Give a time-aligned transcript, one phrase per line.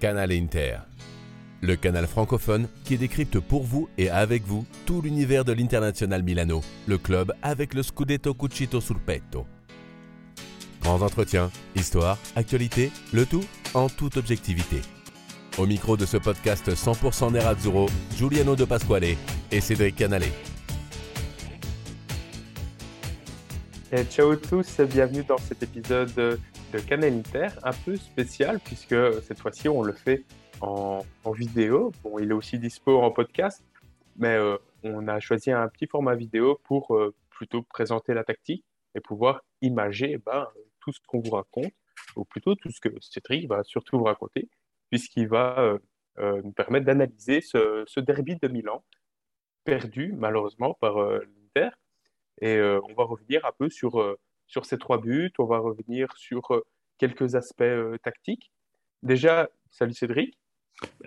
[0.00, 0.78] Canal Inter,
[1.62, 6.62] le canal francophone qui décrypte pour vous et avec vous tout l'univers de l'International Milano,
[6.86, 9.46] le club avec le Scudetto Cucito sul petto.
[10.82, 14.82] Grands entretiens, histoire, actualité, le tout en toute objectivité.
[15.58, 19.16] Au micro de ce podcast 100% Nerazzurro, Giuliano De Pasquale
[19.50, 20.24] et Cédric Canale.
[23.92, 26.38] Et ciao à tous, bienvenue dans cet épisode
[26.76, 30.24] de Canal Inter, un peu spécial puisque cette fois-ci on le fait
[30.60, 31.02] en,
[31.32, 31.92] vidéo.
[32.02, 33.64] Bon, il est aussi dispo en podcast,
[34.16, 38.64] mais euh, on a choisi un petit format vidéo pour euh, plutôt présenter la tactique
[38.94, 40.46] et pouvoir imager ben,
[40.80, 41.72] tout ce qu'on vous raconte,
[42.14, 44.48] ou plutôt tout ce que Cédric va surtout vous raconter,
[44.90, 45.78] puisqu'il va
[46.18, 48.84] euh, nous permettre d'analyser ce, ce, derby de Milan,
[49.64, 51.70] perdu malheureusement par l'Inter.
[52.42, 54.16] Et on va revenir un peu sur,
[54.46, 56.62] sur ces trois buts, on va revenir sur
[56.98, 57.64] quelques aspects
[58.02, 58.52] tactiques.
[59.02, 60.38] Déjà, salut Cédric.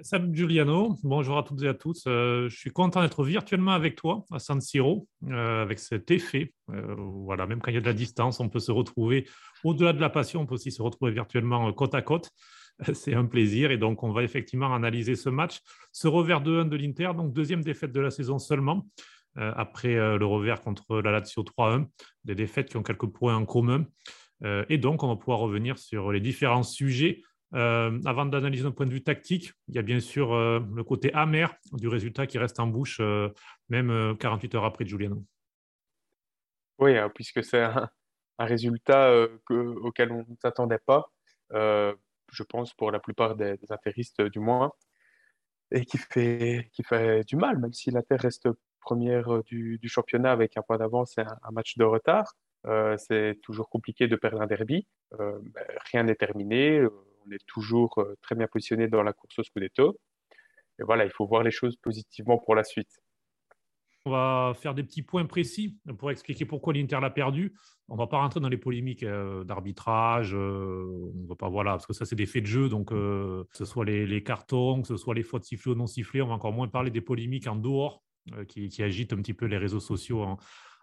[0.02, 2.06] Salut Giuliano, bonjour à toutes et à tous.
[2.08, 6.54] Euh, je suis content d'être virtuellement avec toi à San Siro, euh, avec cet effet.
[6.72, 9.28] Euh, voilà, même quand il y a de la distance, on peut se retrouver
[9.64, 12.32] au-delà de la passion, on peut aussi se retrouver virtuellement côte à côte.
[12.94, 15.60] C'est un plaisir et donc on va effectivement analyser ce match,
[15.92, 18.88] ce revers 2-1 de l'Inter, donc deuxième défaite de la saison seulement,
[19.40, 21.88] après le revers contre la Lazio 3-1,
[22.26, 23.86] des défaites qui ont quelques points en commun.
[24.44, 27.22] et donc on va pouvoir revenir sur les différents sujets
[27.56, 30.84] euh, avant d'analyser d'un point de vue tactique, il y a bien sûr euh, le
[30.84, 33.30] côté amer du résultat qui reste en bouche, euh,
[33.70, 35.26] même 48 heures après Giuliano.
[36.78, 37.90] Oui, hein, puisque c'est un,
[38.38, 41.12] résultat auquel on ne s'attendait pas,
[41.52, 44.72] je pense pour la plupart des, des affairistes du moins,
[45.72, 48.48] et qui fait, qui fait du mal, même si l'Inter reste
[48.80, 52.34] première du, championnat avec un point d'avance et un, match de retard.
[52.98, 54.88] c'est toujours compliqué de perdre un derby.
[55.92, 56.86] rien n'est terminé
[57.30, 60.00] on est toujours euh, très bien positionné dans la course au Scudetto.
[60.80, 63.02] Et voilà, il faut voir les choses positivement pour la suite.
[64.06, 67.54] On va faire des petits points précis pour expliquer pourquoi l'Inter l'a perdu.
[67.90, 70.34] On ne va pas rentrer dans les polémiques euh, d'arbitrage.
[70.34, 72.70] Euh, on va pas, voilà, parce que ça, c'est des faits de jeu.
[72.70, 76.22] Donc, que ce soit les, cartons, que ce soit les fautes sifflées ou non sifflées,
[76.22, 78.02] on va encore moins parler des polémiques en dehors
[78.48, 80.38] qui, agitent un petit peu les réseaux sociaux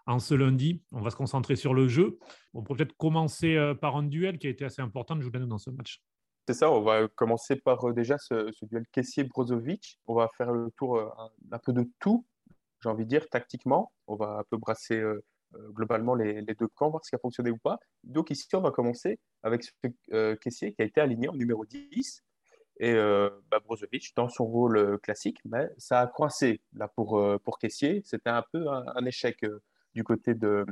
[0.05, 0.81] en, ce lundi.
[0.91, 2.17] On va se concentrer sur le jeu.
[2.53, 5.57] On peut peut-être commencer par un duel qui a été assez important de jouer dans
[5.57, 6.01] ce match.
[6.47, 9.99] C'est ça, on va commencer par euh, déjà ce, duel Kessier-Brozovic.
[10.07, 11.09] On va faire le tour euh,
[11.51, 12.25] un, peu de tout,
[12.81, 13.91] j'ai envie de dire, tactiquement.
[14.07, 15.21] On va un peu brasser euh,
[15.71, 17.77] globalement les, deux camps, voir ce qui a fonctionné ou pas.
[18.05, 22.23] Donc ici, on va commencer avec ce Kessier qui a été aligné en numéro 10.
[22.79, 28.01] Et bah, Brozovic dans son rôle classique, mais ça a coincé là pour, pour Kessier.
[28.05, 29.43] C'était un peu un, échec
[29.95, 30.65] du côté de,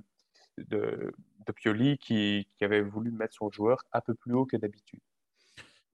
[0.58, 1.12] de,
[1.56, 5.00] Pioli qui, qui avait voulu mettre son joueur un peu plus haut que d'habitude.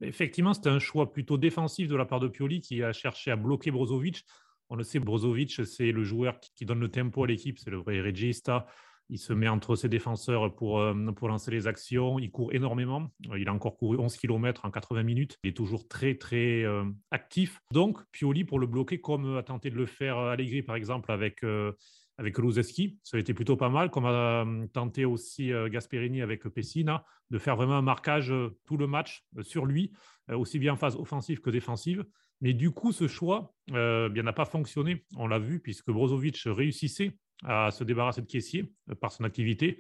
[0.01, 3.35] Effectivement, c'était un choix plutôt défensif de la part de Pioli qui a cherché à
[3.35, 4.25] bloquer Brozovic.
[4.69, 7.77] On le sait, Brozovic, c'est le joueur qui donne le tempo à l'équipe, c'est le
[7.77, 8.65] vrai regista.
[9.11, 12.17] Il se met entre ses défenseurs pour, euh, pour lancer les actions.
[12.17, 13.11] Il court énormément.
[13.37, 15.37] Il a encore couru 11 km en 80 minutes.
[15.43, 17.59] Il est toujours très, très euh, actif.
[17.71, 21.43] Donc, Pioli, pour le bloquer, comme a tenté de le faire Allegri, par exemple, avec,
[21.43, 21.73] euh,
[22.21, 22.99] avec Luzeski.
[23.03, 27.03] Ça a été plutôt pas mal, comme a hum, tenté aussi euh, Gasperini avec Pessina,
[27.31, 29.91] de faire vraiment un marquage euh, tout le match euh, sur lui,
[30.29, 32.05] aussi bien en phase offensive que défensive.
[32.41, 35.05] Mais du coup, ce choix n'a pas fonctionné.
[35.15, 39.79] On l'a vu, puisque Brozovic réussissait à se débarrasser de caissier par son activité.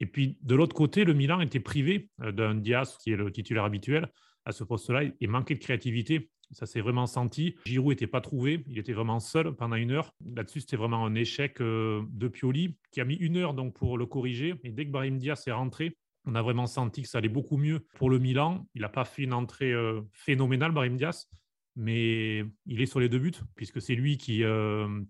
[0.00, 3.64] Et puis, de l'autre côté, le Milan était privé d'un Diaz, qui est le titulaire
[3.64, 4.08] habituel,
[4.44, 7.56] à ce poste-là, et manquait de créativité ça s'est vraiment senti.
[7.64, 10.14] Giroud n'était pas trouvé, il était vraiment seul pendant une heure.
[10.36, 13.98] Là-dessus, c'était vraiment un échec euh, de Pioli qui a mis une heure donc pour
[13.98, 14.54] le corriger.
[14.62, 17.56] Et dès que Brahim Diaz est rentré, on a vraiment senti que ça allait beaucoup
[17.56, 18.66] mieux pour le Milan.
[18.74, 21.28] Il n'a pas fait une entrée euh, phénoménale, Brahim Diaz,
[21.76, 25.00] mais il est sur les deux buts puisque c'est lui qui, euh,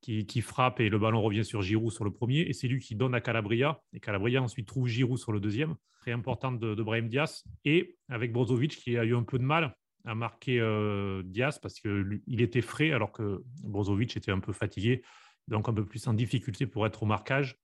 [0.00, 2.94] qui, frappe et le ballon revient sur Giroud sur le premier et c'est lui qui
[2.94, 5.76] donne à Calabria et Calabria ensuite trouve Giroud sur le deuxième.
[6.00, 9.44] Très importante de, de Brahim Diaz et avec Brozovic qui a eu un peu de
[9.44, 9.74] mal
[10.04, 15.02] a marqué euh, Diaz parce qu'il était frais alors que Brozovic était un peu fatigué,
[15.48, 17.56] donc un peu plus en difficulté pour être au marquage.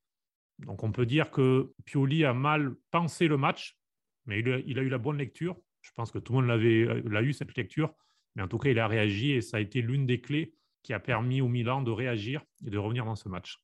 [0.58, 3.78] Donc on peut dire que Pioli a mal pensé le match,
[4.26, 5.56] mais il a, eu la bonne lecture.
[5.82, 7.94] Je pense que tout le monde l'avait, l'a eu cette lecture,
[8.36, 10.92] mais en tout cas il a réagi et ça a été l'une des clés qui
[10.92, 13.60] a permis au Milan de réagir et de revenir dans ce match.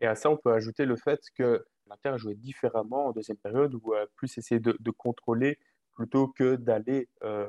[0.00, 3.36] Et à ça, on peut ajouter le fait que l'Inter a joué différemment en deuxième
[3.36, 5.58] période, où a plus essayé de, contrôler
[5.92, 7.46] plutôt que d'aller euh,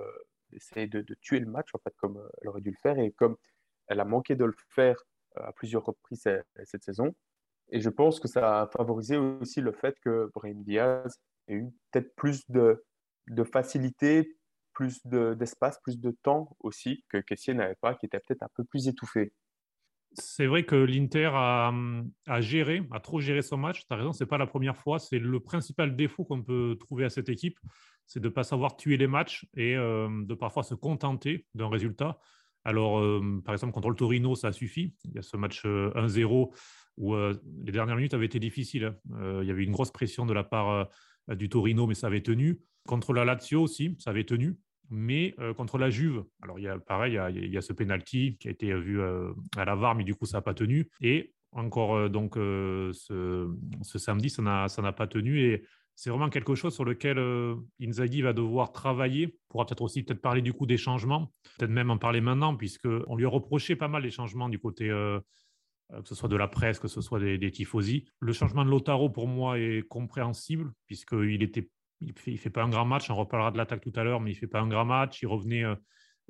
[0.51, 3.11] essayer de, tuer le match, en fait, comme euh, elle aurait dû le faire, et
[3.11, 3.35] comme
[3.87, 4.97] elle a manqué de le faire
[5.37, 6.29] euh, à plusieurs reprises
[6.63, 7.15] cette, saison.
[7.69, 11.71] Et je pense que ça a favorisé aussi le fait que Brahim Diaz ait eu
[11.91, 12.85] peut-être plus de,
[13.27, 14.34] de facilité
[14.75, 18.63] plus d'espace, plus de temps aussi que Kessier n'avait pas, qui était peut-être un peu
[18.63, 19.33] plus étouffé.
[20.17, 21.73] C'est vrai que l'Inter a,
[22.39, 23.85] géré, a trop géré son match.
[23.85, 24.99] Tu as raison, ce n'est pas la première fois.
[24.99, 27.59] C'est le principal défaut qu'on peut trouver à cette équipe,
[28.05, 31.67] c'est de ne pas savoir tuer les matchs et euh, de parfois se contenter d'un
[31.67, 32.19] résultat.
[32.63, 34.95] Alors, euh, par exemple, contre le Torino, ça suffit.
[35.03, 36.55] Il y a ce match 1-0 euh,
[36.97, 38.85] où les dernières minutes avaient été difficiles.
[38.85, 39.41] Hein.
[39.41, 40.87] il y avait une grosse pression de la part
[41.27, 42.61] du Torino, mais ça avait tenu.
[42.87, 44.57] Contre la Lazio aussi, ça avait tenu
[44.89, 48.37] mais euh, contre la Juve, alors il y a pareil, il y a, ce penalty
[48.39, 50.89] qui a été vu euh, à la VAR, mais du coup ça n'a pas tenu.
[51.01, 53.47] Et encore euh, donc ce,
[53.83, 55.41] samedi, ça n'a pas tenu.
[55.41, 55.65] Et
[55.95, 57.17] c'est vraiment quelque chose sur lequel
[57.81, 59.27] Inzaghi va devoir travailler.
[59.27, 62.55] On pourra peut-être aussi peut-être parler du coup des changements, peut-être même en parler maintenant,
[62.55, 66.47] puisqu'on lui a reproché pas mal les changements du côté que ce soit de la
[66.47, 68.05] presse, que ce soit des, des tifosi.
[68.19, 71.69] Le changement de Lotaro, pour moi, est compréhensible, puisqu'il était
[72.01, 73.09] il ne fait, pas un grand match.
[73.09, 75.21] On reparlera de l'attaque tout à l'heure, mais il ne fait pas un grand match.
[75.21, 75.75] Il revenait euh,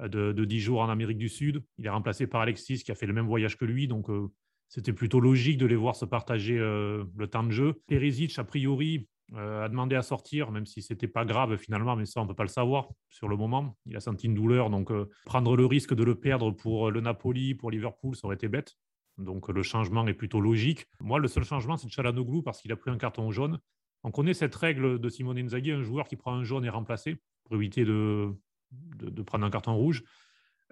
[0.08, 1.64] de, de 10 jours en Amérique du Sud.
[1.78, 3.88] Il est remplacé par Alexis, qui a fait le même voyage que lui.
[3.88, 4.28] Donc, euh,
[4.70, 7.82] c'était plutôt logique de les voir se partager euh, le temps de jeu.
[7.88, 12.06] Perisic, a priori, a demandé à sortir, même si ce n'était pas grave finalement, mais
[12.06, 13.76] ça, on ne peut pas le savoir sur le moment.
[13.88, 14.70] Il a senti une douleur.
[14.70, 14.92] Donc,
[15.26, 18.76] prendre le risque de le perdre pour le Napoli, pour Liverpool, ça aurait été bête.
[19.18, 20.86] Donc, le changement est plutôt logique.
[21.00, 23.60] Moi, le seul changement, c'est Chalanoglu parce qu'il a pris un carton jaune.
[24.06, 27.18] On connaît cette règle de Simone Inzaghi, un joueur qui prend un jaune est remplacé
[27.44, 28.36] pour éviter de,
[28.72, 30.04] de, prendre un carton rouge.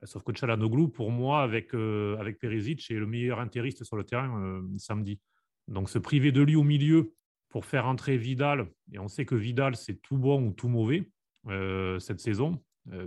[0.04, 4.04] Sauf que Chalanoglu, pour moi, avec, euh, avec Perisic, est le meilleur intériste sur le
[4.04, 5.20] terrain euh, samedi.
[5.68, 7.12] Donc se priver de lui au milieu
[7.50, 11.10] pour faire entrer Vidal, et on sait que Vidal, c'est tout bon ou tout mauvais
[11.48, 12.64] euh, cette saison,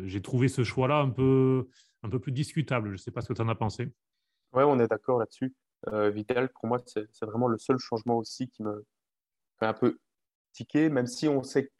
[0.06, 1.68] j'ai trouvé ce choix-là un peu,
[2.02, 2.88] un peu plus discutable.
[2.88, 3.92] Je ne sais pas ce que tu en as pensé.
[4.54, 5.54] Oui, on est d'accord là-dessus.
[6.12, 8.84] Vidal, pour moi, c'est vraiment le seul changement aussi qui me
[9.60, 9.98] fait un peu
[10.74, 11.70] même si on sait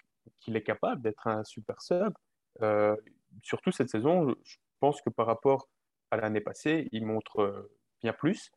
[0.41, 2.15] qu'il est capable d'être un super sub.
[2.63, 2.97] Euh,
[3.43, 5.69] surtout cette saison, je pense que par rapport
[6.11, 7.71] à l'année passée, il montre euh,
[8.03, 8.51] bien plus.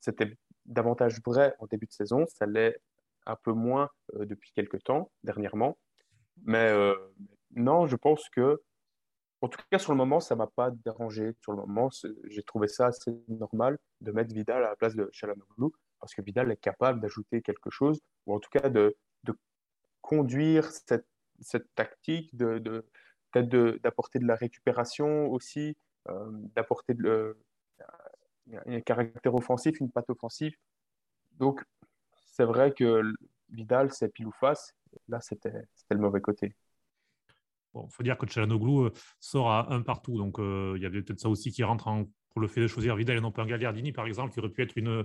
[0.00, 2.80] C'était davantage vrai en début de saison, ça l'est
[3.26, 5.78] un peu moins euh, depuis quelques temps, dernièrement.
[6.44, 6.70] Mais
[7.54, 8.62] non, je pense que,
[9.42, 11.34] en tout cas sur le moment, ça ne m'a pas dérangé.
[11.42, 11.90] Sur le moment,
[12.24, 16.22] j'ai trouvé ça assez normal de mettre Vidal à la place de Chalanoglu, parce que
[16.22, 18.96] Vidal est capable d'ajouter quelque chose, ou en tout cas de,
[20.02, 21.08] conduire cette,
[21.40, 22.86] cette tactique, de, de
[23.32, 23.48] peut-être
[23.82, 25.76] d'apporter de, la récupération aussi,
[26.08, 27.36] euh, d'apporter de,
[28.66, 30.54] un caractère offensif, une patte offensive.
[31.32, 31.64] Donc,
[32.26, 33.02] c'est vrai que
[33.50, 34.74] Vidal, c'est pile ou face.
[35.08, 35.52] Là, c'était
[35.90, 36.54] le mauvais côté.
[37.84, 38.90] Il faut dire que Chalanoglu euh,
[39.20, 40.18] sort à un partout.
[40.18, 42.66] Donc, euh, il y avait peut-être ça aussi qui rentre en, pour le fait de
[42.66, 45.04] choisir Vidal et non pas un Gagliardini, par exemple, qui aurait pu être une,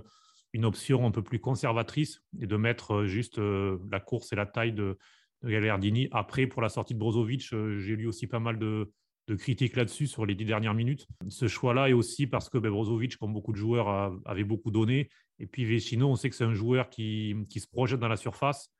[0.64, 4.72] option un peu plus conservatrice et de mettre euh, juste la course et la taille
[4.72, 4.98] de,
[5.42, 8.92] de Après, pour la sortie de Brozovic, j'ai lu aussi pas mal de,
[9.38, 11.06] critiques là-dessus sur les dix dernières minutes.
[11.28, 15.08] Ce choix-là est aussi parce que ben, Brozovic, comme beaucoup de joueurs, avait beaucoup donné.
[15.38, 18.70] Et puis Vecino, on sait que c'est un joueur qui, se projette dans la surface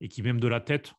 [0.00, 0.92] et qui, même de la tête,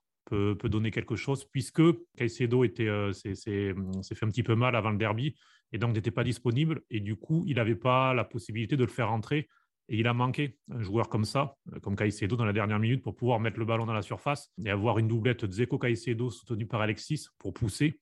[0.56, 1.82] peut, donner quelque chose, puisque
[2.18, 5.36] Caicedo s'est fait un petit peu mal avant le derby
[5.72, 6.82] et donc n'était pas disponible.
[6.90, 9.48] Et du coup, il n'avait pas la possibilité de le faire rentrer
[9.90, 13.04] et il a manqué un joueur comme ça, euh, comme Caicedo dans la dernière minute,
[13.04, 16.66] pour pouvoir mettre le ballon dans la surface et avoir une doublette Zeko Caicedo soutenue
[16.66, 18.00] par Alexis pour pousser.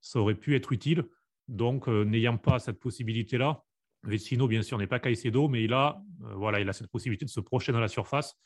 [0.00, 1.04] Ça aurait pu être utile.
[1.48, 3.62] Donc, euh, n'ayant pas cette possibilité-là,
[4.04, 7.24] Vecino, bien sûr, n'est pas Caicedo, mais il a, euh, voilà, il a cette possibilité
[7.24, 8.36] de se projeter dans la surface.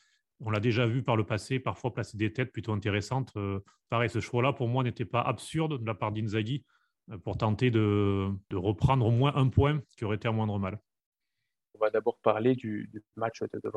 [0.43, 3.33] On l'a déjà vu par le passé, parfois placer des têtes plutôt intéressantes.
[3.89, 6.65] pareil, ce choix-là, pour moi, n'était pas absurde de la part d'Inzaghi
[7.23, 10.79] pour tenter de, de reprendre au moins un point, qui aurait été un moindre mal
[11.81, 13.71] va d'abord parler du, match de De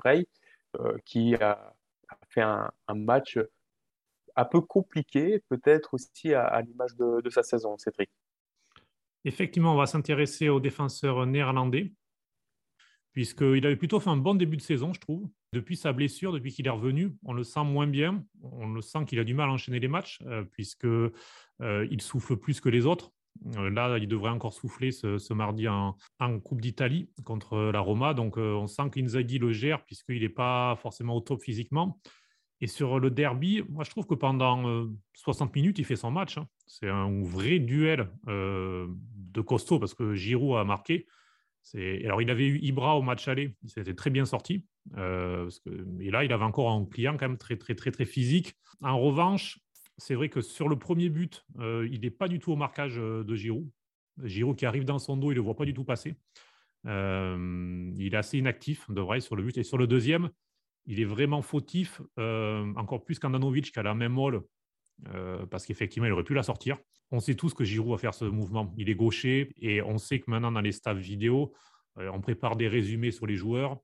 [0.80, 1.74] euh, qui a,
[2.28, 3.38] fait un, match
[4.36, 8.10] un peu compliqué, peut-être aussi à, l'image de, sa saison, Cédric.
[9.24, 11.92] Effectivement, on va s'intéresser au défenseur néerlandais,
[13.14, 15.28] puisqu'il avait plutôt fait un bon début de saison, je trouve.
[15.52, 18.24] Depuis sa blessure, depuis qu'il est revenu, on le sent moins bien.
[18.42, 21.10] On le sent qu'il a du mal à enchaîner les matchs, euh, puisqu'il
[21.62, 23.12] euh, souffle plus que les autres.
[23.56, 25.96] Euh, là, il devrait encore souffler ce, mardi en,
[26.42, 28.14] Coupe d'Italie contre la Roma.
[28.14, 32.00] Donc, on sent qu'Inzaghi le gère puisqu'il n'est pas forcément au top physiquement.
[32.60, 36.10] Et sur le derby, moi, je trouve que pendant 60 euh, minutes, il fait son
[36.10, 36.38] match.
[36.38, 36.48] Hein.
[36.66, 41.06] C'est un vrai duel de costaud parce que Giroud a marqué.
[41.74, 44.64] Alors, il avait eu Ibra au match aller, il s'était très bien sorti.
[44.96, 48.54] Et là, il avait encore un client quand même très, très, très, très physique.
[48.82, 49.58] En revanche,
[49.98, 52.98] c'est vrai que sur le premier but, euh, il n'est pas du tout au marquage
[52.98, 53.68] euh, de Giroud.
[54.22, 56.16] Giroud qui arrive dans son dos, il ne le voit pas du tout passer.
[56.86, 59.56] Euh, il est assez inactif, de vrai, sur le but.
[59.58, 60.30] Et sur le deuxième,
[60.86, 64.42] il est vraiment fautif, encore plus qu'Andanovic, qui a la même molle
[65.50, 66.78] parce qu'effectivement, il aurait pu la sortir.
[67.10, 68.72] On sait tous que Giroud va faire ce mouvement.
[68.76, 71.52] Il est gaucher et on sait que maintenant, dans les staffs vidéo,
[71.96, 73.78] on prépare des résumés sur les joueurs.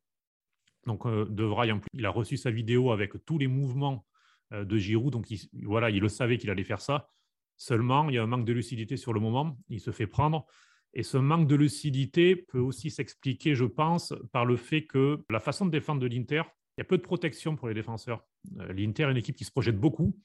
[0.87, 4.07] Donc, De Vrij, il a reçu sa vidéo avec tous les mouvements
[4.50, 5.12] de Giroud.
[5.12, 7.09] Donc, il, voilà, il le savait qu'il allait faire ça.
[7.57, 9.59] Seulement, il y a un manque de lucidité sur le moment.
[9.69, 10.47] Il se fait prendre.
[10.95, 15.38] Et ce manque de lucidité peut aussi s'expliquer, je pense, par le fait que la
[15.38, 16.43] façon de défendre de l'Inter,
[16.76, 18.25] il y a peu de protection pour les défenseurs.
[18.59, 20.17] Euh, L'Inter est une équipe qui se projette beaucoup.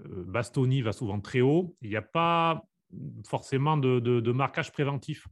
[0.00, 1.76] Euh, Bastoni va souvent très haut.
[1.82, 2.64] Il n'y a pas
[3.26, 5.26] forcément de, marquage préventif.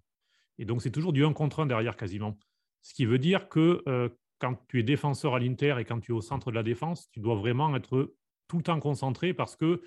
[0.58, 2.38] Et donc, c'est toujours du 1 contre 1 derrière quasiment.
[2.82, 6.12] Ce qui veut dire que euh, quand tu es défenseur à l'Inter et quand tu
[6.12, 8.14] es au centre de la défense, tu dois vraiment être
[8.48, 9.80] tout le temps concentré parce que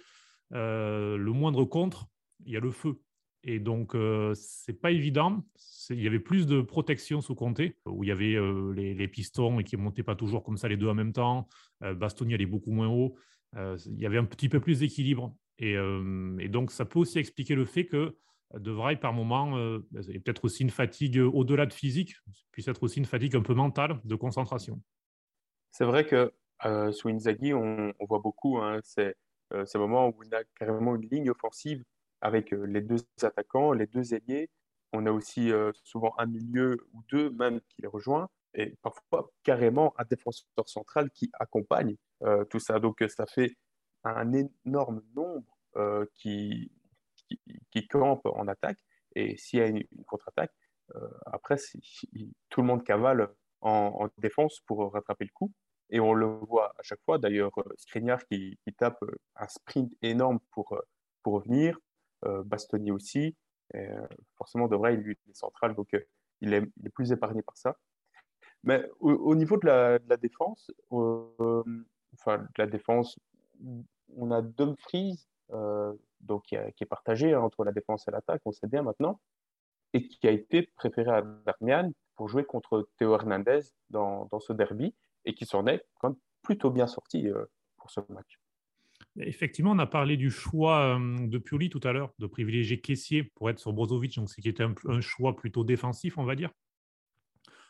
[0.51, 2.08] le moindre contre,
[2.46, 3.01] il y a le feu.
[3.44, 5.44] Et donc, ce c'est pas évident.
[5.89, 8.38] Il y avait plus de protection sous Comté, où il y avait
[8.74, 11.50] les, pistons et qui ne montaient pas toujours comme ça les deux en même temps.
[11.82, 13.17] Bastoni allait beaucoup moins haut.
[13.55, 15.35] Il y avait un petit peu plus d'équilibre.
[15.59, 15.77] Et,
[16.50, 18.15] donc, ça peut aussi expliquer le fait que
[18.53, 22.15] De Vrij, par moment, y a peut-être aussi une fatigue au-delà de physique,
[22.51, 24.81] puisse être aussi une fatigue un peu mentale de concentration.
[25.71, 26.33] C'est vrai que
[26.91, 29.13] sous Inzaghi, on, voit beaucoup hein, ces,
[29.65, 31.83] ces moments où il a carrément une ligne offensive
[32.25, 34.50] avec euh, les deux attaquants, les deux ailiers.
[34.93, 39.29] On a aussi euh, souvent un milieu ou deux même qui les rejoint et parfois
[39.43, 41.95] carrément un défenseur central qui accompagne euh,
[42.50, 42.79] tout ça.
[42.79, 43.55] Donc ça fait
[44.03, 45.45] un énorme nombre
[46.15, 46.72] qui,
[47.72, 48.79] qui, campe en attaque.
[49.15, 50.51] Et s'il y a une, contre-attaque,
[51.25, 51.57] après,
[52.50, 53.29] tout le monde cavale
[53.62, 55.51] en, défense pour rattraper le coup.
[55.89, 57.17] Et on le voit à chaque fois.
[57.17, 59.03] D'ailleurs, Skriniar qui, qui, tape
[59.36, 60.81] un sprint énorme pour,
[61.22, 61.77] pour revenir.
[62.25, 63.36] Euh, Bastoni aussi.
[63.75, 64.07] Euh,
[64.38, 66.00] forcément, De lui, il est central, donc euh,
[66.41, 67.77] il est, plus épargné par ça.
[68.63, 70.72] Mais au, niveau de la, défense,
[72.19, 73.17] enfin, la défense,
[74.15, 75.27] on a Dumfries,
[76.22, 79.19] donc, qui, est partagé hein, entre la défense et l'attaque, on sait bien maintenant,
[79.93, 84.95] et qui a été préféré à Darmian pour jouer contre Théo Hernandez dans, ce derby,
[85.25, 87.27] et qui s'en est quand même plutôt bien sorti
[87.77, 88.39] pour ce match.
[89.17, 93.24] Effectivement, on a parlé du choix euh, de Pioli tout à l'heure, de privilégier Caissier
[93.24, 96.51] pour être sur Brozovic, donc ce qui était un, choix plutôt défensif, on va dire.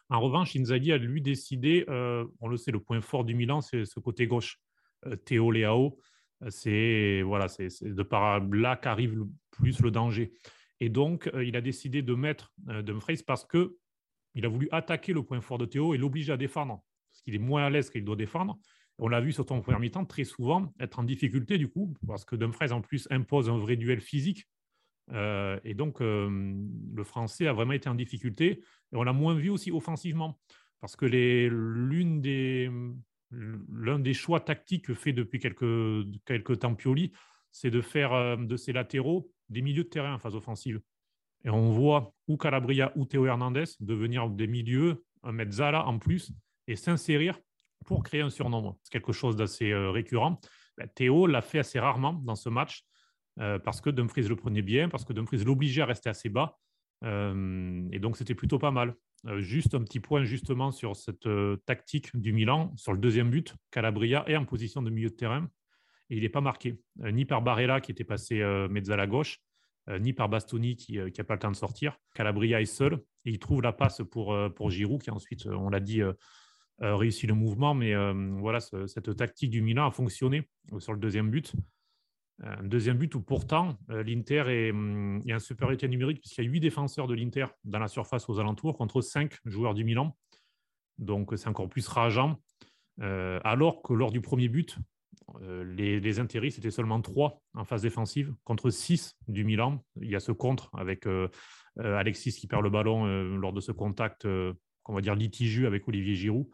[0.09, 3.61] En revanche, Inzaghi a lui décidé, euh, on le sait, le point fort du Milan,
[3.61, 4.59] c'est ce côté gauche.
[5.07, 5.97] Euh, Théo Léao,
[6.49, 10.33] c'est voilà, c'est de par là qu'arrive plus le danger.
[10.79, 13.77] Et donc, il a décidé de mettre Dumfries parce que
[14.35, 17.33] il a voulu attaquer le point fort de Théo et l'obliger à défendre, parce qu'il
[17.35, 18.59] est moins à l'aise qu'il doit défendre.
[18.97, 22.25] On l'a vu sur ton premier mi-temps très souvent être en difficulté du coup, parce
[22.25, 24.45] que Dumfries en plus impose un vrai duel physique.
[25.11, 26.29] Euh, et donc, euh,
[26.93, 28.63] le français a vraiment été en difficulté.
[28.91, 30.39] Et on l'a moins vu aussi offensivement,
[30.81, 32.69] parce que l'un des,
[33.31, 37.11] des choix tactiques fait depuis quelques, temps Pioli,
[37.51, 40.81] c'est de faire euh, de ses latéraux des milieux de terrain en phase offensive.
[41.43, 46.31] Et on voit ou Calabria ou Théo Hernandez devenir des milieux, un mezzala en plus,
[46.67, 47.31] et s'insérer
[47.85, 48.77] pour créer un surnombre.
[48.81, 50.39] C'est quelque chose d'assez récurrent.
[50.75, 52.83] Ben, Théo l'a fait assez rarement dans ce match
[53.39, 56.57] euh, parce que Dumfries le prenait bien, parce que Dumfries l'obligeait à rester assez bas.
[57.03, 58.95] Euh, et donc, c'était plutôt pas mal.
[59.39, 61.27] juste un petit point justement sur cette
[61.65, 65.49] tactique du Milan, sur le deuxième but, Calabria est en position de milieu de terrain
[66.11, 69.39] et il n'est pas marqué, ni par Barella qui était passé mezzala à gauche,
[69.99, 71.97] ni par Bastoni qui n'a pas le temps de sortir.
[72.13, 75.79] Calabria est seul et il trouve la passe pour, pour Giroud qui ensuite, on l'a
[75.79, 76.03] dit,
[76.81, 80.49] euh, réussi le mouvement, mais euh, voilà, cette tactique du Milan a fonctionné
[80.79, 81.53] sur le deuxième but.
[82.43, 86.47] Euh, un deuxième but où pourtant l'Inter est, hum, est, en supériorité numérique puisqu'il y
[86.47, 90.17] a huit défenseurs de l'Inter dans la surface aux alentours contre cinq joueurs du Milan.
[90.97, 92.39] Donc c'est encore plus rageant.
[92.99, 94.77] alors que lors du premier but,
[95.41, 99.83] les, les interistes étaient seulement trois en phase défensive contre six du Milan.
[100.01, 101.05] Il y a ce contre avec
[101.77, 104.25] Alexis qui perd le ballon lors de ce contact,
[104.83, 106.47] qu'on va dire litigieux avec Olivier Giroud.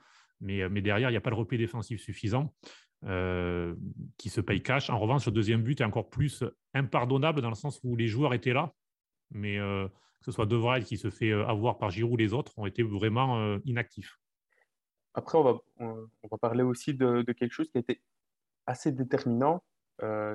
[0.49, 2.53] Euh, mais, derrière, il n'y a pas de repli défensif suffisant
[3.05, 3.75] euh,
[4.17, 4.89] qui se paye cash.
[4.89, 6.43] En revanche, le deuxième but est encore plus
[6.73, 8.73] impardonnable dans le sens où les joueurs étaient là,
[9.31, 12.57] mais euh, que ce soit De Vrij qui se fait avoir par Giroud, les autres
[12.57, 14.19] ont été vraiment inactifs.
[15.13, 18.01] Après, on va, parler aussi de, quelque chose qui a été
[18.65, 19.63] assez déterminant,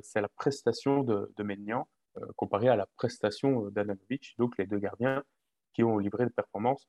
[0.03, 1.89] c'est la prestation de, de Maignan
[2.35, 5.23] comparée à la prestation d'Adanovic, donc les deux gardiens
[5.73, 6.89] qui ont livré des performances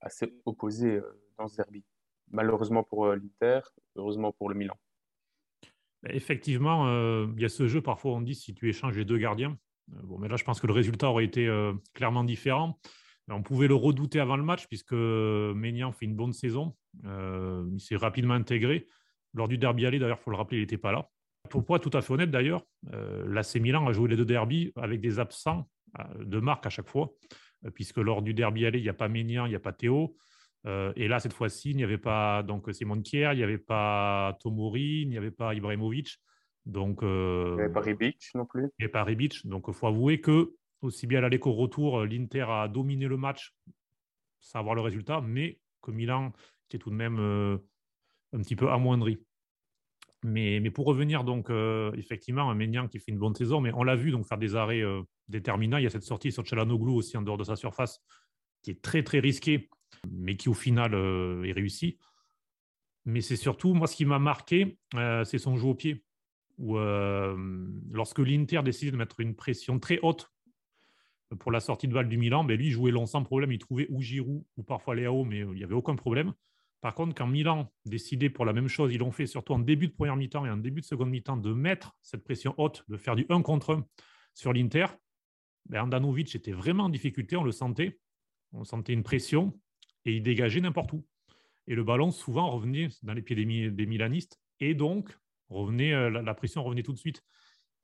[0.00, 1.00] assez opposées
[1.38, 1.84] dans ce derby
[2.30, 3.60] malheureusement pour euh, l'Inter,
[3.96, 4.76] heureusement pour le Milan.
[6.06, 9.18] Effectivement, euh, il y a ce jeu, parfois on dit si tu échanges les deux
[9.18, 9.56] gardiens.
[9.94, 11.50] Euh, bon, mais là, je pense que le résultat aurait été
[11.94, 12.78] clairement différent.
[13.30, 16.74] On pouvait le redouter avant le match puisque Ménian fait une bonne saison.
[17.04, 18.86] il s'est rapidement intégré.
[19.34, 21.08] Lors du derby aller, d'ailleurs, il faut le rappeler, il n'était pas là.
[21.48, 22.62] Pour, être tout à fait honnête d'ailleurs,
[22.92, 26.70] euh, l'AC Milan a joué les deux derbies avec des absents euh, de marque à
[26.70, 27.12] chaque fois,
[27.64, 29.72] euh, puisque lors du derby aller, il n'y a pas Ménian, il n'y a pas
[29.72, 30.16] Théo.
[30.64, 34.36] Et là, cette fois-ci, il n'y avait pas donc Simon Kier, il n'y avait pas
[34.40, 36.18] Tomori, il n'y avait pas Ibrahimovic.
[36.66, 37.08] Donc, il
[37.54, 38.64] n'y avait pas Ribic non plus.
[38.64, 39.46] Il n'y avait pas Ribic.
[39.46, 43.16] Donc, il faut avouer que, aussi bien à l'aller qu'au retour, l'Inter a dominé le
[43.16, 43.54] match
[44.40, 46.32] sans avoir le résultat, mais que Milan
[46.68, 47.18] était tout de même
[48.32, 49.18] un petit peu amoindri.
[50.24, 53.70] Mais, mais, pour revenir, donc, euh, effectivement, un Ménian qui fait une bonne saison, mais
[53.74, 55.76] on l'a vu donc faire des arrêts euh, déterminants.
[55.76, 58.00] Il y a cette sortie sur Chalanoglu aussi en dehors de sa surface,
[58.62, 59.68] qui est très, très risquée,
[60.12, 61.98] mais qui au final euh, est réussi.
[63.04, 64.78] Mais c'est surtout, moi, ce qui m'a marqué,
[65.24, 66.04] c'est son jeu au pied.
[66.58, 66.76] Où,
[67.90, 70.30] lorsque l'Inter décidait de mettre une pression très haute
[71.38, 73.50] pour la sortie de balle du Milan, ben lui, il jouait long sans problème.
[73.50, 76.34] Il trouvait ou Giroud ou parfois Léao, mais il n'y avait aucun problème.
[76.80, 79.88] Par contre, quand Milan décidait pour la même chose, ils l'ont fait surtout en début
[79.88, 82.96] de première mi-temps et en début de seconde mi-temps de mettre cette pression haute, de
[82.96, 83.86] faire du 1 contre 1
[84.34, 84.86] sur l'Inter.
[85.66, 87.98] Ben Andanovic était vraiment en difficulté, on le sentait.
[88.52, 89.58] On sentait une pression
[90.08, 91.04] et il dégageait n'importe où.
[91.66, 95.14] Et le ballon souvent revenait dans les pieds des, Milanistes et donc
[95.50, 97.22] revenait, euh, la, pression revenait tout de suite.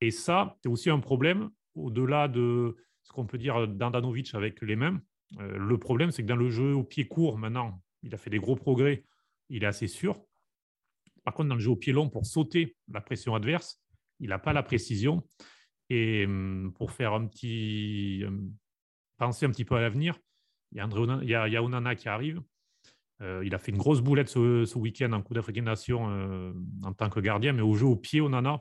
[0.00, 4.74] Et ça, c'est aussi un problème au-delà de ce qu'on peut dire d'Andanovic avec les
[4.74, 5.02] mêmes.
[5.38, 8.30] Euh, le problème, c'est que dans le jeu au pied court maintenant, il a fait
[8.30, 9.04] des gros progrès,
[9.50, 10.18] il est assez sûr.
[11.24, 13.82] Par contre, dans le jeu au pied long, pour sauter la pression adverse,
[14.18, 15.22] il n'a pas la précision.
[15.90, 18.24] Et hum, pour faire un petit.
[18.26, 18.54] Hum,
[19.18, 20.18] penser un petit peu à l'avenir,
[20.74, 20.80] il
[21.28, 22.42] y a, Onana qui arrive.
[23.22, 26.52] Euh, il a fait une grosse boulette ce, week-end en Coup d'Afrique Nation euh,
[26.82, 28.60] en tant que gardien, mais au jeu au pied, Onana,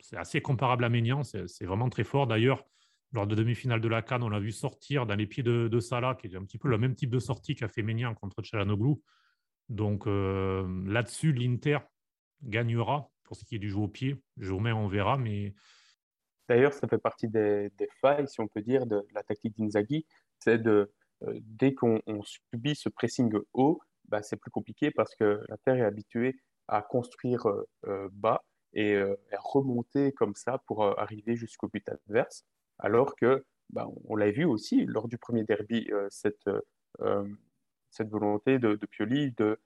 [0.00, 2.26] c'est assez comparable à Ménian, c'est vraiment très fort.
[2.26, 2.64] D'ailleurs,
[3.12, 6.14] lors de demi-finale de la Cannes, on l'a vu sortir dans les pieds de, Salah,
[6.14, 8.94] qui est un petit peu le même type de sortie qu'a fait Ménian contre Chalanoglu.
[9.68, 11.78] Donc euh, là-dessus, l'Inter
[12.42, 14.22] gagnera pour ce qui est du jeu au pied.
[14.36, 15.54] Jour on verra, mais.
[16.48, 20.06] D'ailleurs, ça fait partie des, failles, si on peut dire, de la tactique d'Inzaghi.
[20.38, 20.90] C'est de,
[21.22, 26.36] dès qu'on subit ce pressing haut, bah, c'est plus compliqué parce que l'Inter est habitué
[26.68, 27.46] à construire
[27.86, 32.44] euh, bas et à remonter comme ça pour arriver jusqu'au but adverse
[32.78, 36.48] alors que bah, on l'a vu aussi lors du premier derby, euh, cette,
[37.00, 37.28] euh,
[38.00, 39.58] volonté de, Pioli de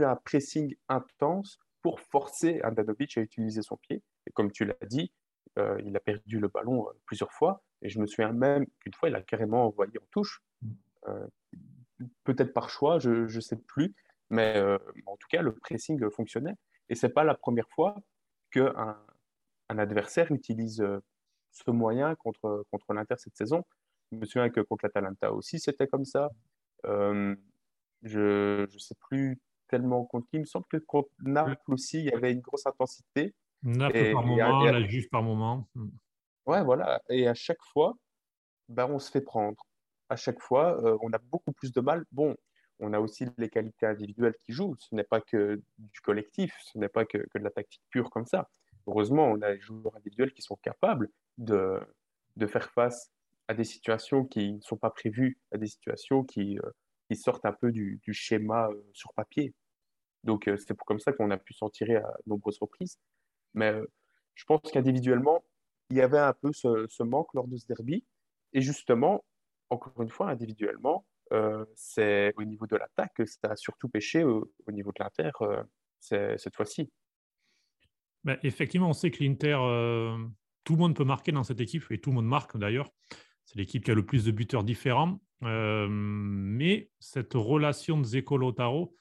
[0.00, 4.02] un pressing intense pour forcer Andanovic à utiliser son pied.
[4.26, 5.12] Et comme tu l'as dit,
[5.58, 7.62] euh, il a perdu le ballon plusieurs fois.
[7.82, 10.42] Et je me souviens même qu'une fois, il a carrément envoyé en touche.
[12.24, 13.94] Peut-être par choix, je ne sais plus.
[14.30, 14.60] Mais
[15.06, 16.54] en tout cas, le pressing fonctionnait.
[16.88, 17.96] Et ce n'est pas la première fois
[18.50, 18.98] qu'un
[19.70, 20.84] un adversaire utilise
[21.50, 23.64] ce moyen contre, contre l'Inter cette saison.
[24.12, 26.30] Je me souviens que contre l'Atalanta aussi, c'était comme ça.
[26.86, 27.34] Euh,
[28.02, 30.36] je ne sais plus tellement contre qui.
[30.36, 33.34] Il me semble que contre Naples aussi, il y avait une grosse intensité.
[33.62, 35.68] Naples par moment, la Juve par moment.
[35.74, 35.88] Hmm.
[36.46, 37.02] Ouais, voilà.
[37.08, 37.96] Et à chaque fois,
[38.68, 39.66] ben, on se fait prendre.
[40.08, 42.04] À chaque fois, euh, on a beaucoup plus de mal.
[42.12, 42.34] Bon,
[42.80, 44.76] on a aussi les qualités individuelles qui jouent.
[44.78, 48.10] Ce n'est pas que du collectif, ce n'est pas que, que, de la tactique pure
[48.10, 48.48] comme ça.
[48.86, 51.80] Heureusement, on a des joueurs individuels qui sont capables de,
[52.36, 53.10] de faire face
[53.48, 56.70] à des situations qui ne sont pas prévues, à des situations qui, euh,
[57.08, 59.54] qui sortent un peu du, du schéma euh, sur papier.
[60.24, 62.98] Donc, euh, c'est comme ça qu'on a pu s'en tirer à nombreuses reprises.
[63.54, 63.74] Mais
[64.34, 65.44] je pense qu'individuellement,
[65.90, 68.04] il y avait un peu ce, manque lors de ce derby.
[68.52, 69.24] Et justement,
[69.70, 71.06] encore une fois, individuellement,
[71.74, 75.30] c'est au niveau de l'attaque que ça a surtout pêché au, niveau de l'Inter
[76.00, 76.90] cette fois-ci.
[78.24, 79.56] Ben, effectivement, on sait que l'Inter
[80.68, 82.90] tout le monde peut marquer dans cette équipe, et tout le monde marque d'ailleurs.
[83.46, 85.18] C'est l'équipe qui a le plus de buteurs différents.
[85.42, 88.94] Euh, mais cette relation de Zeko-Lotaro,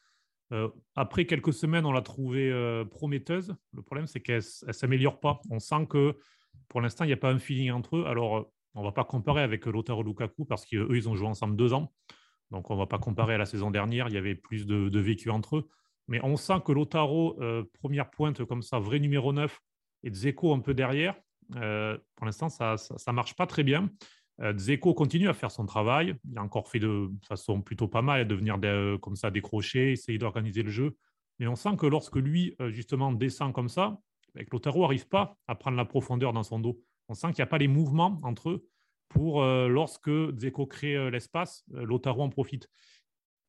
[0.52, 3.56] euh, après quelques semaines, on l'a trouvée euh, prometteuse.
[3.74, 5.42] Le problème, c'est qu'elle ne s'améliore pas.
[5.50, 6.16] On sent que
[6.70, 8.06] pour l'instant, il n'y a pas un feeling entre eux.
[8.06, 11.56] Alors, on ne va pas comparer avec Lotaro Lukaku parce qu'eux, ils ont joué ensemble
[11.56, 11.94] deux ans.
[12.52, 14.08] Donc, on ne va pas comparer à la saison dernière.
[14.08, 15.68] Il y avait plus de, de vécu entre eux.
[16.08, 17.38] Mais on sent que Lotaro,
[17.82, 19.60] première pointe comme ça, vrai numéro 9,
[20.04, 21.16] et Zeko un peu derrière,
[21.56, 22.76] euh, pour l'instant, ça
[23.08, 23.90] ne marche pas très bien.
[24.42, 26.16] Euh, Zeko continue à faire son travail.
[26.30, 28.60] Il a encore fait de façon plutôt pas mal, de venir
[29.02, 30.96] comme ça décrocher, essayer d'organiser le jeu.
[31.40, 33.98] Mais on sent que lorsque lui, euh, justement, descend comme ça,
[34.36, 36.80] ben, Lotaro n'arrive pas à prendre la profondeur dans son dos.
[37.10, 38.68] On sent qu'il n'y a pas les mouvements entre eux
[39.10, 42.68] pour, lorsque Zeko crée l'espace, Lotaro en profite.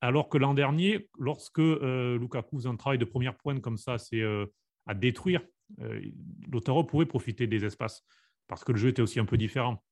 [0.01, 4.23] Alors que l'an dernier, lorsque Lukaku faisait un travail de première pointe comme ça, c'est
[4.87, 5.43] à détruire
[5.81, 6.01] euh,
[6.51, 8.05] Lotaro pourrait profiter des espaces
[8.47, 9.83] parce que le jeu était aussi un peu différent.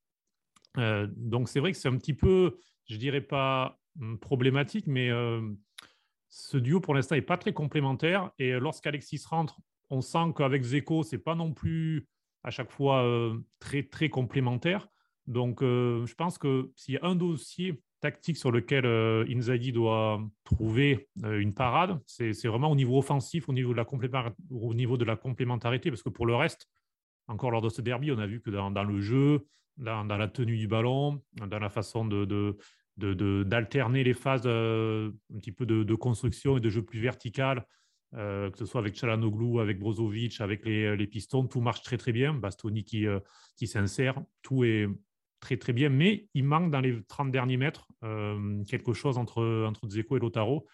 [0.78, 2.58] Euh, donc c'est vrai que c'est un petit peu,
[2.88, 5.40] je dirais pas hum, problématique, mais euh,
[6.28, 8.30] ce duo pour l'instant n'est pas très complémentaire.
[8.38, 9.58] Et lorsqu'Alexis rentre,
[9.90, 12.06] on sent qu'avec Zeko, c'est pas non plus
[12.42, 13.04] à chaque fois
[13.58, 14.88] très, très complémentaire.
[15.26, 18.86] Donc, je pense que s'il y a un dossier tactique sur lequel
[19.28, 25.90] Inzaghi doit trouver une parade, c'est vraiment au niveau offensif, au niveau de la complémentarité,
[25.90, 26.68] parce que pour le reste,
[27.28, 30.56] encore lors de ce derby, on a vu que dans, le jeu, dans, la tenue
[30.56, 32.56] du ballon, dans la façon de,
[32.96, 37.66] d'alterner les phases un petit peu de, construction et de jeu plus vertical,
[38.14, 42.12] euh, que ce soit avec Chalanoglu, avec Brozovic, avec les, pistons, tout marche très très
[42.12, 42.32] bien.
[42.32, 43.20] Bastoni qui, euh,
[43.56, 44.88] qui s'insère, tout est
[45.40, 49.64] très très bien, mais il manque dans les 30 derniers mètres euh, quelque chose entre,
[49.66, 50.66] entre Zeko et Lotaro.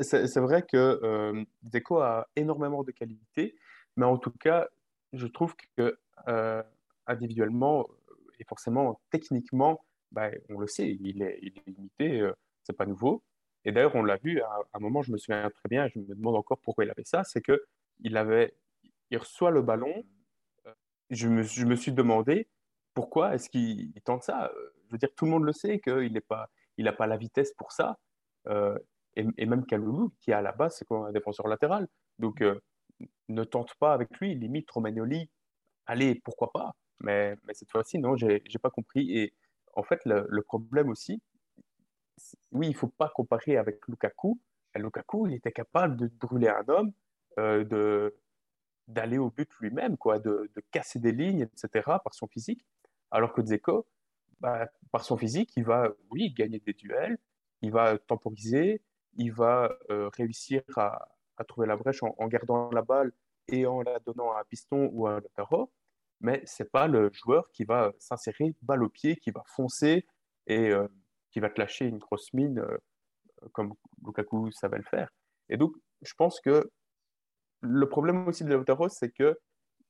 [0.00, 3.54] C'est vrai que Zeko a énormément de qualité,
[3.96, 4.66] mais en tout cas,
[5.12, 5.98] je trouve que
[7.06, 7.86] individuellement
[8.38, 12.30] et forcément techniquement, bah, on le sait, il est, limité,
[12.62, 13.22] c'est pas nouveau.
[13.64, 16.14] Et d'ailleurs, on l'a vu, à, un moment, je me souviens très bien, je me
[16.14, 17.64] demande encore pourquoi il avait ça, c'est que
[18.00, 18.54] il avait,
[19.10, 20.04] il reçoit le ballon.
[20.66, 20.72] Euh,
[21.10, 22.48] je me, je me suis demandé
[22.94, 24.50] pourquoi est-ce qu'il tente ça.
[24.86, 27.16] Je veux dire, tout le monde le sait qu'il n'est pas, il n'a pas la
[27.16, 27.98] vitesse pour ça.
[28.46, 28.78] Euh,
[29.16, 31.88] et, même Kaloulou, qui à la base, c'est un défenseur latéral.
[32.18, 32.60] Donc, euh,
[33.28, 34.34] ne tente pas avec lui.
[34.34, 35.28] Limite, Romagnoli,
[35.86, 36.74] allez, pourquoi pas.
[37.00, 39.16] Mais, cette fois-ci, non, j'ai n'ai pas compris.
[39.16, 39.34] Et
[39.74, 41.22] en fait, le, problème aussi,
[42.52, 44.40] oui, il ne faut pas comparer avec Lukaku.
[44.74, 46.92] Lukaku, il était capable de brûler un homme,
[47.38, 48.16] euh, de
[48.88, 52.64] d'aller au but lui-même, quoi, de, casser des lignes, etc., par son physique.
[53.10, 53.86] Alors que Dzeko,
[54.40, 57.18] bah, par son physique, il va, oui, gagner des duels,
[57.62, 58.82] il va temporiser,
[59.16, 61.08] il va euh, réussir à,
[61.46, 63.12] trouver la brèche en, gardant la balle
[63.48, 65.70] et en la donnant à un piston ou à un latéraux,
[66.20, 70.06] mais c'est pas le joueur qui va s'insérer balle au pied, qui va foncer
[70.46, 70.88] et euh,
[71.30, 72.78] qui va te lâcher une grosse mine euh,
[73.52, 75.10] comme Lukaku savait le faire.
[75.48, 76.70] Et donc, je pense que
[77.60, 79.38] le problème aussi de Lautaro, c'est que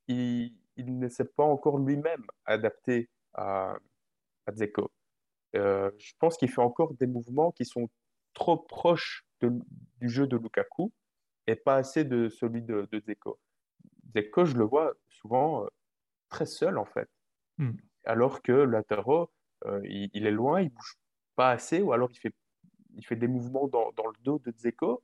[0.07, 3.77] il, ne s'est pas encore lui-même adapté à,
[4.47, 4.91] à Dzeko.
[5.57, 7.89] Euh, je pense qu'il fait encore des mouvements qui sont
[8.35, 10.93] trop proches du jeu de Lukaku
[11.47, 13.03] et pas assez de celui de, de.
[14.15, 15.69] Dzeko, je le vois souvent euh,
[16.29, 17.09] très seul en fait.
[17.59, 17.73] Hmm.
[18.05, 19.31] Alors que Lautaro,
[19.85, 20.97] il, il, est loin, il bouge
[21.39, 22.35] pas assez, ou alors il fait,
[22.97, 25.03] il fait des mouvements dans, dans le dos de Dzeko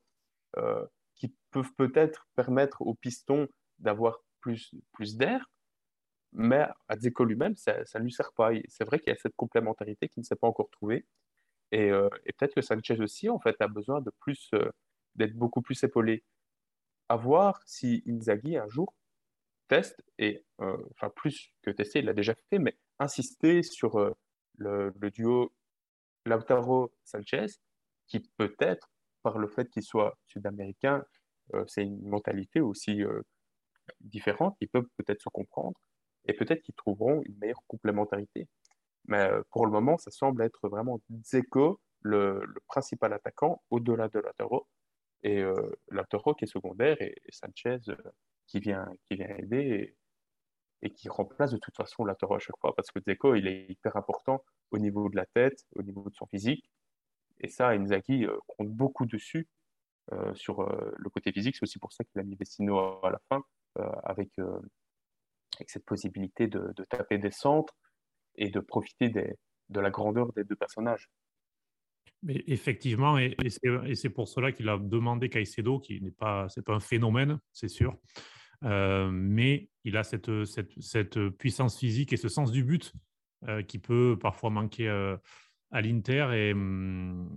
[0.58, 0.84] euh,
[1.14, 5.48] qui peuvent peut-être permettre au piston d'avoir plus, plus d'air,
[6.32, 8.50] mais à Dzeko lui-même, ça ne lui sert pas.
[8.66, 11.06] C'est vrai qu'il y a cette complémentarité qui ne s'est pas encore trouvée.
[11.70, 14.70] Et, euh, et peut-être que Sanchez aussi, en fait, a besoin de plus, euh,
[15.14, 16.24] d'être beaucoup plus épaulé.
[17.08, 18.92] À voir si Inzaghi, un jour,
[19.68, 23.98] teste, et, enfin, plus que tester, il l'a déjà fait, mais insister sur
[24.58, 25.52] le, le, duo
[26.26, 27.46] Lautaro Sanchez,
[28.06, 28.90] qui peut-être,
[29.22, 31.04] par le fait qu'il soit sud-américain,
[31.54, 33.22] euh, c'est une mentalité aussi euh,
[34.00, 35.78] différente, ils peuvent peut-être se comprendre
[36.26, 38.48] et peut-être qu'ils trouveront une meilleure complémentarité.
[39.06, 44.18] Mais euh, pour le moment, ça semble être vraiment Dzeko, le, principal attaquant, au-delà de
[44.20, 44.66] Lautaro,
[45.22, 45.42] et
[45.88, 47.78] Lautaro qui est secondaire et, Sanchez
[48.46, 49.96] qui, vient, qui vient aider
[50.82, 53.70] et, qui remplace de toute façon Lautaro à chaque fois, parce que Dzeko, il est
[53.70, 56.70] hyper important au niveau de la tête, au niveau de son physique.
[57.40, 59.48] Et ça, Inzaghi euh, compte beaucoup dessus
[60.12, 61.56] euh, sur euh, le côté physique.
[61.56, 63.42] C'est aussi pour ça qu'il a mis Vecino à la fin,
[64.04, 64.30] avec,
[65.66, 67.74] cette possibilité de, taper des centres
[68.36, 71.10] et de profiter de la grandeur des deux personnages.
[72.22, 73.36] Mais effectivement, et,
[73.94, 77.68] c'est pour cela qu'il a demandé Caicedo, qui n'est pas, c'est pas un phénomène, c'est
[77.68, 77.96] sûr,
[78.62, 80.30] mais il a cette,
[81.38, 82.92] puissance physique et ce sens du but
[83.48, 85.16] euh, qui peut parfois manquer euh,
[85.70, 86.30] à l'Inter.
[86.34, 87.28] Et, hum,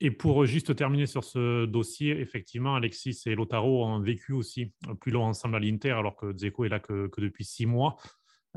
[0.00, 5.12] et pour juste terminer sur ce dossier, effectivement, Alexis et Lotaro ont vécu aussi plus
[5.12, 7.96] long ensemble à l'Inter, alors que Zeko est là que, depuis six mois.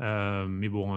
[0.00, 0.92] Euh, mais bon,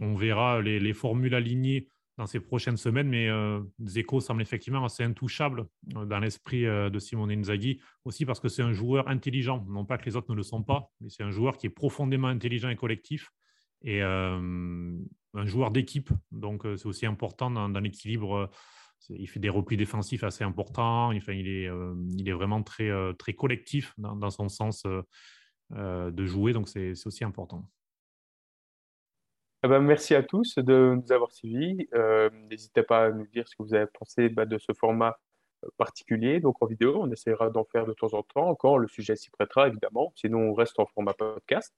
[0.00, 5.04] on verra les, formules alignées dans ces prochaines semaines, mais euh, Zeko semble effectivement assez
[5.04, 9.98] intouchable dans l'esprit de Simone Inzaghi, aussi parce que c'est un joueur intelligent, non pas
[9.98, 12.70] que les autres ne le sont pas, mais c'est un joueur qui est profondément intelligent
[12.70, 13.30] et collectif,
[13.82, 16.10] et un joueur d'équipe.
[16.32, 18.50] Donc, c'est aussi important dans, l'équilibre.
[19.10, 21.14] Il fait des replis défensifs assez importants.
[21.14, 21.70] Enfin, il, est,
[22.18, 24.84] il est vraiment très, très collectif dans, son sens
[25.70, 26.54] de jouer.
[26.54, 27.68] Donc, c'est aussi important.
[29.64, 31.88] Eh ben, merci à tous de nous avoir suivis.
[32.50, 35.18] N'hésitez pas à nous dire ce que vous avez pensé bah, de ce format
[35.76, 37.00] particulier, donc en vidéo.
[37.00, 40.12] On essaiera d'en faire de temps en temps, quand le sujet s'y prêtera, évidemment.
[40.16, 41.74] Sinon, on reste en format podcast.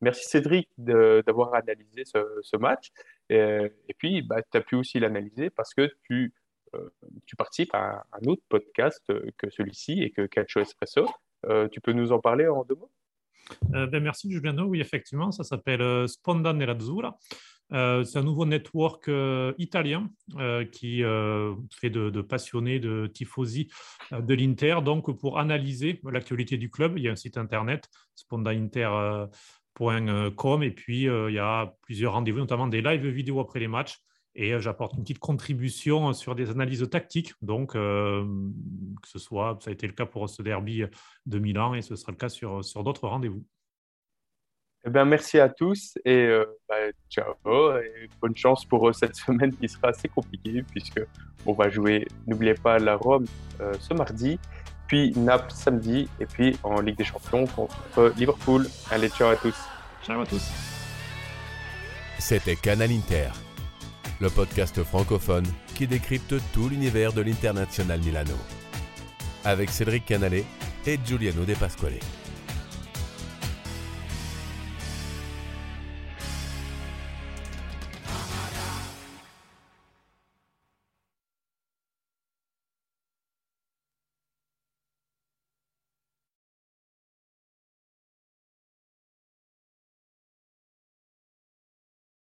[0.00, 2.90] Merci Cédric d'avoir analysé ce, match.
[3.28, 6.32] Et, puis, bah, tu as pu aussi l'analyser parce que tu,
[6.74, 6.90] euh,
[7.38, 9.02] participes à un autre podcast
[9.36, 11.06] que celui-ci et que Calcio Espresso.
[11.72, 12.90] tu peux nous en parler en deux mots?
[13.70, 17.16] Ben, Merci Giuliano, oui effectivement, ça s'appelle Sponda Nerazzurra.
[17.72, 21.02] Euh, c'est un nouveau network euh, italien euh, qui
[21.80, 23.68] fait de, passionnés de tifosi
[24.12, 24.76] de l'Inter.
[24.84, 31.02] Donc, pour analyser l'actualité du club, il y a un site internet, spondainter.com, et puis
[31.02, 33.98] il y a plusieurs rendez-vous, notamment des lives vidéo après les matchs.
[34.38, 37.32] Et j'apporte une petite contribution sur des analyses tactiques.
[37.40, 38.26] Donc, que
[39.06, 40.84] ce soit, ça a été le cas pour ce derby
[41.24, 43.42] de Milan et ce sera le cas sur, sur d'autres rendez-vous.
[44.86, 46.76] Eh bien, merci à tous et euh, bah,
[47.10, 47.34] ciao
[47.80, 51.00] et bonne chance pour euh, cette semaine qui sera assez compliquée puisque
[51.44, 53.26] on va jouer, n'oubliez pas, la Rome
[53.60, 54.38] euh, ce mardi,
[54.86, 58.68] puis Naples samedi et puis en Ligue des Champions contre Liverpool.
[58.92, 59.56] Allez, ciao à tous.
[60.04, 60.52] Ciao à tous.
[62.20, 63.30] C'était Canal Inter,
[64.20, 68.34] le podcast francophone qui décrypte tout l'univers de l'International Milano
[69.44, 70.42] avec Cédric Canale
[70.86, 72.00] et Giuliano De Pasquale.